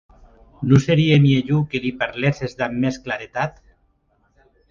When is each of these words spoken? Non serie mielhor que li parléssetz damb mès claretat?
Non 0.69 0.79
serie 0.87 1.19
mielhor 1.27 1.67
que 1.73 1.81
li 1.83 1.91
parléssetz 1.99 2.57
damb 2.63 2.75
mès 2.85 2.97
claretat? 3.05 3.51